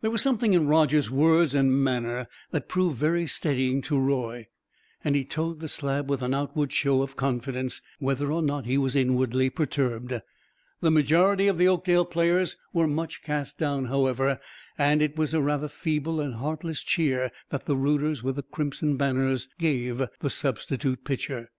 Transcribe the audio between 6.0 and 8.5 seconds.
with an outward show of confidence, whether or